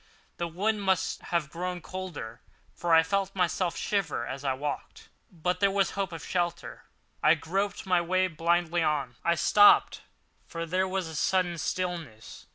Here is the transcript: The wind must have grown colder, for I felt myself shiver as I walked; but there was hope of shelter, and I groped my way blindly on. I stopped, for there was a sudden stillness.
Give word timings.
The 0.37 0.47
wind 0.47 0.81
must 0.81 1.21
have 1.25 1.51
grown 1.51 1.79
colder, 1.79 2.41
for 2.73 2.91
I 2.91 3.03
felt 3.03 3.35
myself 3.35 3.77
shiver 3.77 4.25
as 4.25 4.43
I 4.43 4.53
walked; 4.55 5.09
but 5.31 5.59
there 5.59 5.69
was 5.69 5.91
hope 5.91 6.11
of 6.11 6.25
shelter, 6.25 6.85
and 7.21 7.31
I 7.33 7.35
groped 7.35 7.85
my 7.85 8.01
way 8.01 8.25
blindly 8.27 8.81
on. 8.81 9.17
I 9.23 9.35
stopped, 9.35 10.01
for 10.47 10.65
there 10.65 10.87
was 10.87 11.07
a 11.07 11.13
sudden 11.13 11.59
stillness. 11.59 12.47